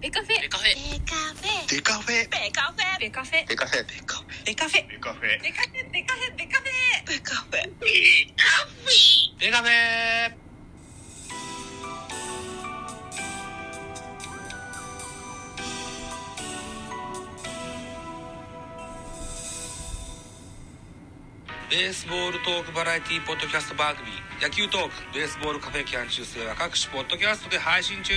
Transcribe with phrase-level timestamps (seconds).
[0.00, 0.42] ベカフェ。
[0.42, 0.68] ベカフェ。
[0.68, 1.66] ベカフェ。
[1.68, 3.48] デカフェベカフェ。
[3.48, 3.86] ベカフェ。
[4.44, 5.40] デカフェベカフェ。
[5.42, 6.36] デカフェベカフェ。
[6.36, 6.36] ベカフェ。
[6.36, 7.00] ベカフェ。
[7.06, 7.66] ベカフェ。
[7.66, 7.90] ベ
[8.20, 9.40] カフェ。
[9.40, 10.46] ベカフェ。
[21.68, 24.06] ベースボールトークバラエティポッドキャスト番組。
[24.40, 28.12] 野球トークベースボールカフェ期間中世は各種ポッドキャストで配信中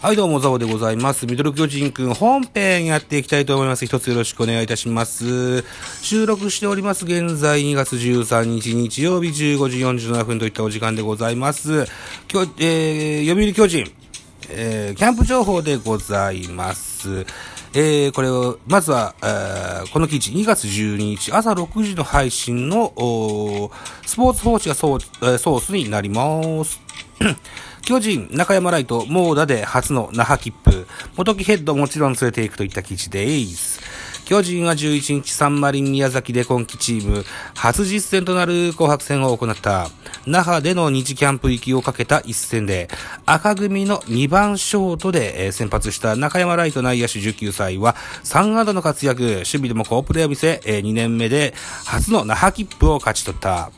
[0.00, 1.26] はい、どうも、ザボでございます。
[1.26, 3.84] ミドル巨人くん本編やっていきたいと思います。
[3.84, 5.64] 一つよろしくお願いいたします。
[6.02, 7.04] 収録しております。
[7.04, 11.84] 現在2月13日日曜日15時47分といったお時間でございます。
[12.32, 13.90] 今日、えー、読売巨人、
[14.50, 17.26] えー、キャンプ情報でございます。
[17.74, 22.92] えー、これを、まずは、えーこの記事、2月12日、朝6時の配信の、
[24.06, 26.80] スポーツ報知がソー,、えーソースになります。
[27.88, 30.86] 巨人、中山ライト、猛打で初の那覇切符。
[31.16, 33.80] 元木ヘッドもちろん連れていくといった記事です。
[34.26, 39.88] 巨人は11日サンマリン宮崎で今季チーム初実戦となる紅白戦を行った。
[40.26, 42.90] 那覇での日キャンプ行きをかけた一戦で
[43.24, 51.54] 赤組の2番ショートで先発した中山ライト内野手19歳は3安打の活躍、守備でも好プレーを見せ、2年目で
[51.86, 53.70] 初の那覇切符を勝ち取った。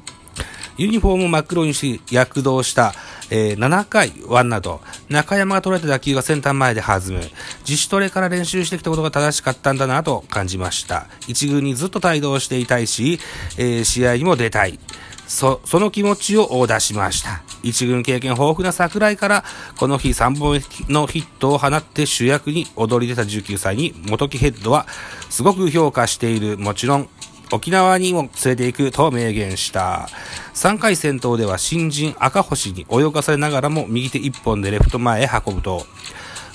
[0.80, 2.94] ユニフォームを真っ黒にし、躍動した、
[3.28, 4.80] えー7回、ワンアウト。
[5.10, 7.20] 中山が捉えた打球がセンター前で弾む。
[7.68, 11.06] 自主トレから練習してきたことが正しかったんだなと感じました。
[11.28, 13.20] 一軍にずっと帯同していたいし、
[13.58, 14.78] えー試合にも出たい。
[15.26, 17.42] そ、その気持ちを出しました。
[17.62, 19.44] 一軍経験豊富な桜井から、
[19.76, 24.86] この日3本のヒットを放って主役に躍り出た19歳に、元木ヘッドは、
[25.28, 26.56] すごく評価している。
[26.56, 27.08] もちろん、
[27.52, 30.08] 沖縄にも連れて行くと明言した。
[30.54, 35.86] 3回戦闘では新人赤星に泳がされながらも右手1本でレフト前へ運ぶと、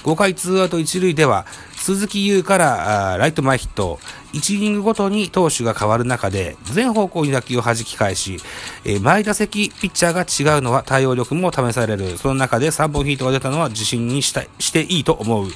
[0.03, 3.99] 5回ツーアウト1塁では鈴木優からライト前ヒット、
[4.33, 8.37] 1イニングごとに投手が変わる中で全方向に打球を弾き返し、
[8.83, 12.17] えー前打席ピッチャーが違うのは対応力も試される。
[12.17, 15.47] その中で3本ヒットが出たのは自信にしたしていいと思う。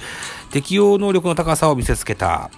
[0.51, 2.49] 適応能力の高さを見せつけた。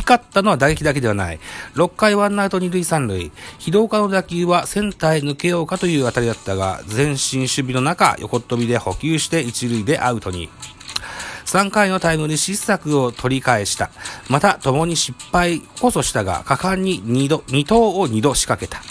[0.00, 1.40] 光ったのは打撃だけではない。
[1.74, 3.32] 6回ワンアウト2塁3塁。
[3.58, 10.48] 広岡の打球はセンターへ抜けようかという当たりだったが、前進守備の中、横っ飛びで補給して1塁でアウトに。
[11.46, 13.90] 3回のタイムリー失策を取り返した。
[14.28, 18.82] また、共に失敗こそしたが、果敢に2度、2投を2度仕掛けた。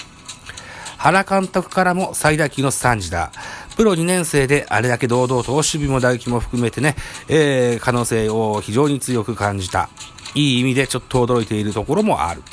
[0.98, 3.32] 原監督からも最大級の賛辞だ。
[3.76, 6.96] プロ2年生であれだけ堂々と守備も打撃も含めてね、
[7.28, 9.90] えー可能性を非常に強く感じた。
[10.36, 12.44] いい意味でちょっと驚いているところもある。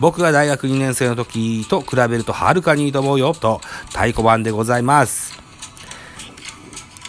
[0.00, 5.40] 僕が大学2年生の時と比べるとはるかにいいと思うよ、と太鼓判でございます。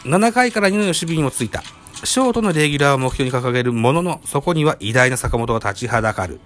[0.03, 1.63] 7回から2の守備にもついた。
[2.03, 6.39] ショートのレギュラーを目標に掲げるものの、そこには偉大な坂本が立ちはだかる。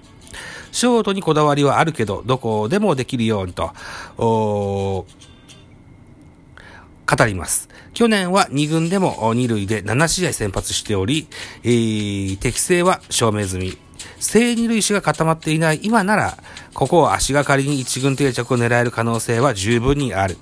[0.72, 3.74] ショートにこだわりはあるけど、どこでもできるようにと、
[4.18, 5.06] 語
[7.26, 7.67] ります。
[7.98, 11.28] 去年は2軍でも2塁で7試合先発しており、
[11.64, 13.76] えー適性は証明済み。
[14.20, 16.38] 正二塁手が固まっていない今なら、
[16.76, 20.38] ここを足がかりに1軍定着を狙える可能性は十分にある。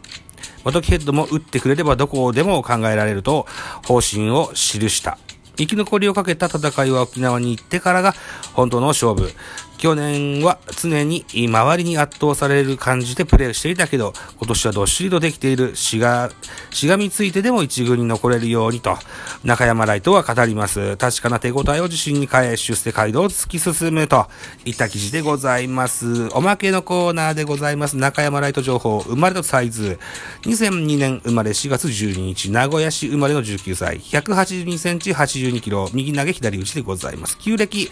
[0.65, 3.45] 元木ヘッドも打ってくれればどこでも考えられると
[3.85, 5.17] 方針を記した。
[5.57, 8.15] 生き残りをかけた戦いは沖縄に行ってからが
[8.51, 9.31] 本当の勝負。
[9.77, 15.75] 去年は常に周りに圧倒される感じでプレーしていたけど、今年はどっしりとできている。
[15.75, 16.31] しが、
[16.71, 18.97] しがみついてでも一軍に残れるようにと、
[19.43, 20.97] 中山ライトは語ります。
[20.97, 24.27] 確かな手応えを自信に変え、出世街道を突き進むと
[24.65, 26.29] いった記事でございます。
[26.29, 27.97] おまけのコーナーでございます。
[27.97, 29.99] 中山ライト情報、生まれとサイズ。
[30.43, 37.37] 2002年生まれ4月12日、名古屋市生まれの19歳、182センチ82キロ、右投げ左打ちでございます。
[37.39, 37.89] 旧暦、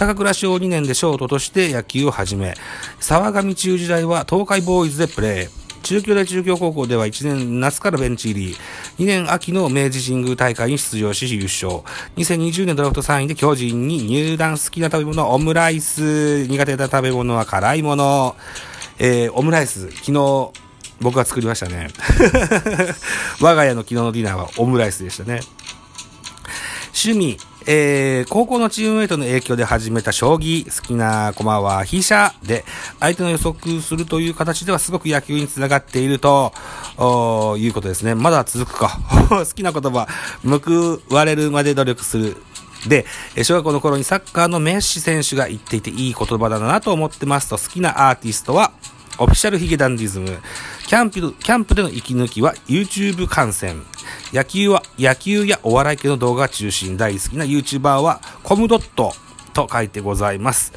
[0.00, 2.54] 高倉小2年でショートとして野球を始め、
[3.00, 5.82] 沢上中時代は東海ボーイズでプレー。
[5.82, 8.56] 中京大中京高校では1年夏からベンチ入り、
[8.98, 11.82] 2年秋の明治神宮大会に出場し優勝。
[12.16, 16.46] 2020年ドラフト3位で巨人に入団好きな食べ物、オムライス。
[16.46, 18.36] 苦手な食べ物は辛いもの。
[18.98, 20.50] えー、オムライス、昨日、
[21.02, 21.88] 僕が作りましたね。
[23.42, 25.42] 我が家の昨日のディナーはオムライスでしたね。
[26.94, 32.64] 趣味、えー、高校のチームメイトの影響で始めた将棋、好きな駒は飛車で、
[32.98, 36.52] 相手の予測するという形ではすごく野球につながっていると、
[37.58, 38.14] いうことですね。
[38.14, 38.98] まだ続くか。
[39.28, 40.08] 好きな言葉、
[40.42, 42.36] 報われるまで努力する。
[42.86, 43.04] で、
[43.42, 48.72] 小学校の頃にサッカーのメッシ選手が言っていていい言葉だなと思ってますと、好きなアーティストは、
[49.18, 50.38] オフィシャルヒゲダンディズム。
[50.86, 53.82] キャンプ、キャンプでの息抜きは YouTube 観戦。
[54.32, 56.96] 野球は、野球やお笑い系の動画が中心。
[56.96, 59.12] 大好きな YouTuber はコムドット
[59.52, 60.72] と書いてございます。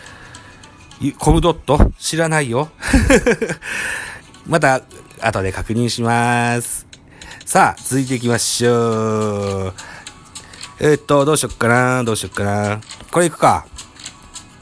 [1.20, 1.92] コムドット？
[2.00, 2.70] 知らないよ。
[4.48, 4.82] また、
[5.22, 6.88] 後で確認します。
[7.46, 9.74] さあ、続いていきましょう。
[10.80, 12.04] えー、っと、どうしよっかな？
[12.04, 12.82] どうしよっかな？
[13.12, 13.66] これいくか。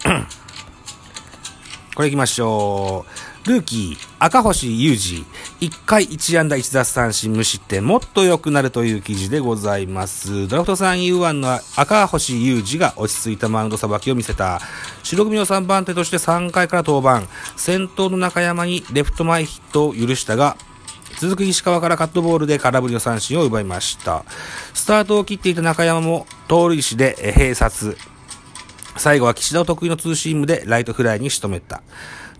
[1.95, 3.05] これいきましょ
[3.45, 3.49] う。
[3.49, 5.25] ルーキー、赤星雄二、
[5.61, 10.47] 1回1安打1奪三振無失点、もっと良くなるという記事でございます。
[10.47, 14.59] ドラフト3 U1 の赤星雄二が落ち着いたマウンドさばきを見せた。
[15.03, 17.31] 白組の3番手として3回から登板。
[17.57, 20.57] 先頭の中山にレフト前ヒットを許したが、
[21.19, 24.25] 続く石川からカットボールで空振りの三振を奪いました。
[24.73, 27.99] スタートを切っていた中山も盗塁死で併殺。
[28.97, 31.83] 最後は岸田を得意のツーシームでライトフライに仕留めた。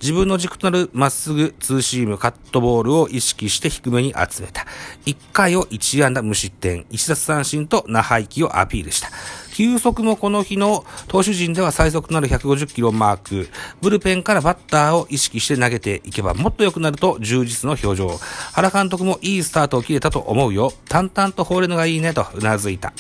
[0.02, 4.66] 自分の軸となるまっすぐツーシームカットボールを意識して低めに集めた。
[5.06, 9.10] 1回を1安打無失点、1奪三振と那覇域をアピールした。
[9.54, 13.50] 球速もこの日の投手陣では最速となる150キロをマーク。
[13.82, 18.20] ブルペンからバッターを意識して投げていけばもっと良くなると充実の表情。
[18.54, 20.74] 原監督もいいスタートを切れたと思うよ。
[20.90, 22.92] 淡々と放れるのがいいねとうなずいた。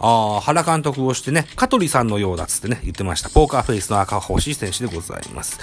[0.00, 3.30] あ原監督をしてね、香取さんのようだっつってね、言ってました。
[3.30, 5.58] ポーカーフェイスの赤星選手でございます。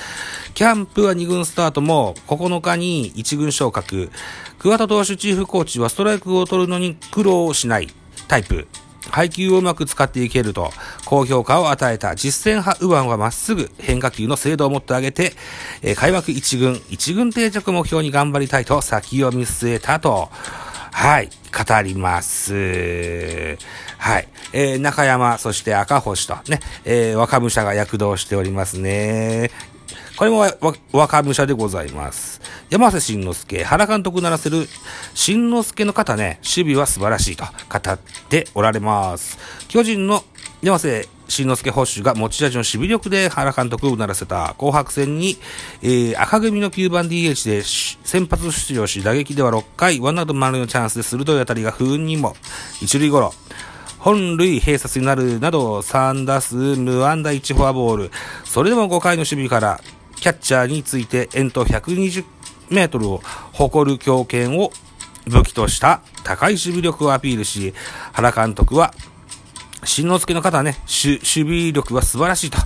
[0.54, 4.12] キャンプは2軍スタートも、9日に1軍昇格。
[4.60, 7.90] 桑田投手チーフコーチはストライクを取るのに苦労しない
[8.28, 8.68] タイプ。
[9.12, 10.72] 配球をうまく使っていけると、
[11.06, 15.34] 高評価を与えた実践派右腕はまっすぐ変化球の精度を持ってあげて、
[15.82, 20.30] え、開幕1軍、1軍定着目標に頑張りたいと先を見据えたと、
[20.98, 22.54] はい、語ります。
[23.98, 24.28] はい。
[24.54, 29.52] えー、中山、そして赤星とね、えー、若武者が躍動しておりますね。
[30.18, 30.46] これも
[30.94, 32.40] 若武者でございます。
[32.70, 34.68] 山瀬慎之介、原監督ならせる
[35.14, 38.00] 慎之介の方ね、守備は素晴らしいと語っ
[38.30, 39.38] ておられます。
[39.68, 40.24] 巨人の
[40.62, 45.38] 山瀬慎之介捕手が持ち味の守備力で原監督をうならせた紅白戦に、
[45.82, 52.36] えー、赤組の9番 DH で先発出場し、打撃では6回、ワンアウト満塁のチャンスで鋭い当たりが不運にも、
[52.82, 53.34] 一塁ゴロ。
[54.00, 58.12] 本塁閉鎖になるなど3打数無安打1フォアボール。
[58.44, 59.82] それでも5回の守備から
[60.16, 62.24] キャッチャーについて遠投120
[62.70, 63.22] メートルを
[63.52, 64.72] 誇る強肩を
[65.28, 67.74] 武器とした高い守備力をアピールし、
[68.14, 68.94] 原監督は
[69.86, 72.58] 新之助の方はね、守備力は素晴らしいと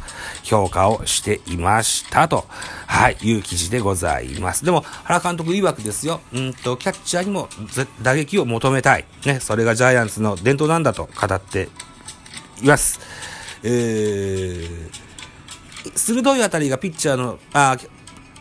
[0.44, 2.46] 評価をしていましたと、
[2.88, 4.66] はい、いう記事でございます。
[4.66, 7.50] でも、原監督曰くですよ、うんと、キャッチャーにも
[8.02, 9.06] 打撃を求めたい。
[9.26, 11.70] ね、それがジャイアンツの伝統なんだと語って
[12.62, 13.00] います。
[13.64, 14.90] えー、
[15.96, 17.78] 鋭いあたりがピッチャーの、あ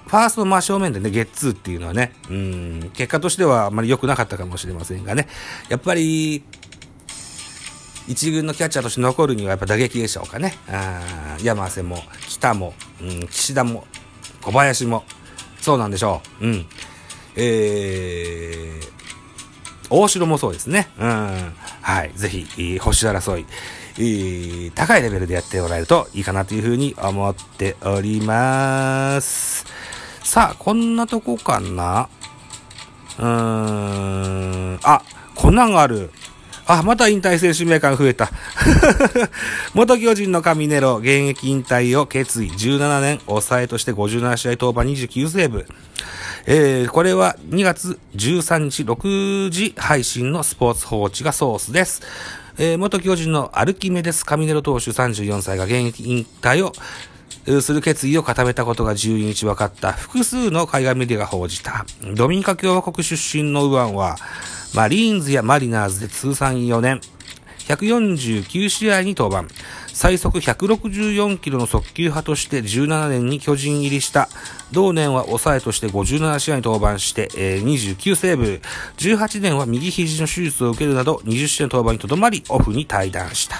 [0.09, 5.29] ファーストの真正面でね、ゲッツーっていうのはね、うん、結果としてはあまり良くなかったかもしれませんがね、
[5.69, 6.43] やっぱり、
[8.09, 10.55] 一軍のキャッチャーとして残るにはやっぱ打撃でしょうかね。
[10.69, 12.73] あ山瀬も、北も、
[13.03, 13.87] うん、岸田も、
[14.41, 15.05] 小林も、
[15.61, 16.47] そうなんでしょう。
[16.47, 16.67] うん。
[17.37, 18.89] えー、
[19.91, 20.89] 大城もそうですね。
[20.99, 21.55] うん。
[21.83, 22.13] はい。
[22.15, 23.45] ぜひ、星争い、
[23.99, 29.67] えー、高いレベルでやっておられるといいかなというふうに思っております。
[30.23, 32.09] さあ、こんなとこかな
[33.19, 34.81] うーん。
[34.83, 35.03] あ、
[35.35, 36.11] こながある。
[36.69, 38.31] あ、また引退選手名鑑増えた。
[39.73, 42.51] 元巨人の神ネロ、現役引退を決意。
[42.51, 45.67] 17年、抑えとして57試合登板29セーブ。
[46.47, 52.03] えー、これは2月13日6時配信のスポーツ報知がソースです。
[52.59, 56.75] えー、元巨人のアルキメデス・カミネロ投手34歳が現役引退を
[57.63, 61.87] する決意を固めたことが12日分かった複数の海外メディアが報じた。
[62.15, 64.17] ドミニカ共和国出身の右腕は、
[64.75, 67.01] マリーンズやマリナーズで通算4年、
[67.61, 69.53] 149試合に登板。
[69.99, 74.29] 最速164キロの速球派として17年に巨人入りした。
[74.71, 78.61] 同年は抑えとして57試合に登板して、えー、29セーブ。
[78.99, 83.57] 18年は右肘の手術を受けるなど20試合の登板にとどまりオフに退団した。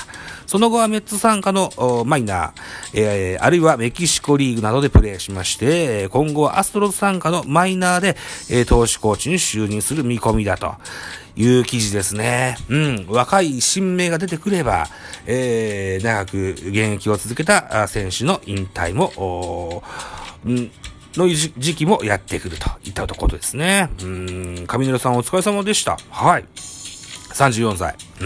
[0.47, 2.53] その後はメッツ参加のマイナー、
[2.95, 8.17] えー、あるいはメキシコリーグなどでプレーしまして、今後はアストロズ参加のマイナーで、
[8.49, 10.77] えー、投手コーチに就任する見込みだと。
[11.39, 12.57] いう記事ですね。
[12.69, 13.07] うん。
[13.09, 14.89] 若い新名が出てくれば、
[15.25, 19.83] えー、長現役を続けた選手の引退も、
[21.15, 23.91] の時期もやってくるといったところですね。
[24.67, 25.99] 上沼さんお疲れ様でした。
[26.11, 26.45] はい。
[27.33, 27.95] 34歳。
[28.21, 28.25] う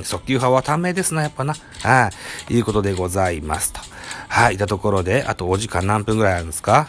[0.00, 1.54] ん、速球派は短命ですな、やっぱな。
[1.82, 2.10] は
[2.48, 2.54] い。
[2.54, 3.80] いうことでございますと。
[4.28, 4.54] はい。
[4.54, 6.88] いたところで、あとお時間何分ぐらいあるんですか？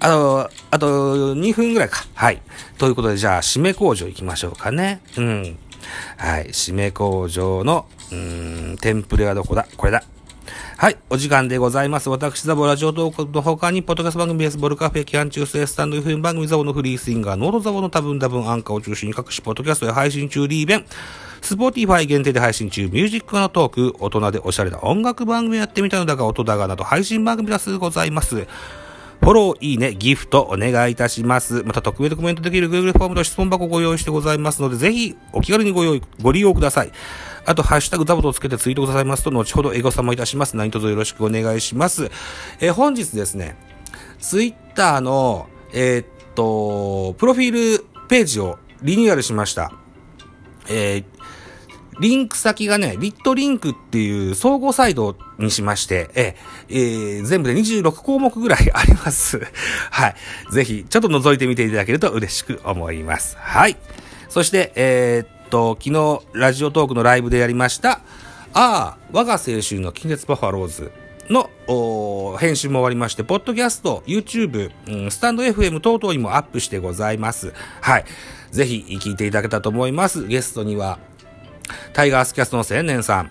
[0.00, 2.04] あと、あと2分ぐらいか。
[2.14, 2.42] はい。
[2.78, 5.00] ということで、じゃあ、締め工場行きましょうかね。
[5.16, 5.58] うん。
[6.16, 6.46] はい。
[6.48, 9.66] 締め工場の、うん、テンプレはどこだ？
[9.76, 10.02] これだ。
[10.76, 12.10] はい、お時間でございます。
[12.10, 20.84] 私、ザボラジオトークの他に、ポッドキャスト番組ベースボールカフェ、キャン中世スタンド FM 番組ザボのフリースインガー、ノードザボの多分多分アンカーを中心に各種ポッドキャストや配信中リーベン、
[21.40, 28.46] スポーティファイ限定で配信中、ミュージックのトーク、大人でおしゃれな音楽番組やってみたのだが、音だがなど配信番組多数ございます。
[29.24, 31.62] フォロー、いいね、ギフトお願いいたします。
[31.62, 36.92] また特別コメントできる Google フォームと質問箱ご用意してございますので、ぜひお気軽にご用意、ご利用ください。
[37.46, 40.58] あと、ハッシュタグザボトつけてツイートくださいますと、後ほどエゴ様いたします。
[40.58, 42.10] 何卒よろしくお願いします。
[42.60, 43.56] えー、本日ですね、
[44.18, 49.72] ツイッターの、えー、っと、プロフィールページをリニューアルしました。
[50.68, 51.04] えー、
[52.00, 56.36] リンク先がね、リットリンクっていう総合サイトにしまして、え
[56.68, 59.40] えー、全部で26項目ぐらいあります。
[59.90, 60.14] はい。
[60.50, 63.36] ぜひ、ちょっと覗いてみていただけると嬉しく思います。
[63.38, 63.76] はい。
[64.28, 68.00] そして、えー、と、昨日、ラジオトークのライブでやりました、
[68.52, 70.90] ああ、我が青春の近鉄バファローズ
[71.30, 71.48] の
[72.38, 77.52] 編集も終わりまして、ポッドキャスト、YouTube、うん、スタンド FM 等々にもアップしてございます。
[77.80, 78.04] はい。
[78.50, 80.26] ぜひ聞いていただけたと思います。
[80.26, 80.98] ゲストには、
[81.92, 83.30] タイガースキャストの千年さん、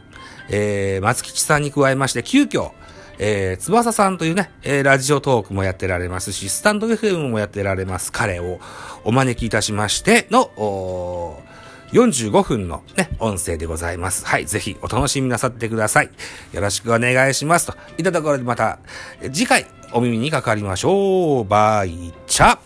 [0.50, 2.72] えー、松吉さんに加えまして、急遽、
[3.20, 8.60] えー、翼さんというね、えー、ラジオトークもやってられますし、スタンド FM もやってられます彼を
[9.04, 10.52] お招きいたしましての、
[11.92, 14.26] 45分のね、音声でございます。
[14.26, 16.10] はい、ぜひお楽しみなさってください。
[16.52, 17.68] よろしくお願いします。
[17.68, 18.80] といったところでまた、
[19.32, 21.46] 次回お耳にかかりましょう。
[21.46, 22.58] バイチャ